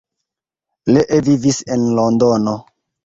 [0.95, 2.57] Lee vivis en Londono.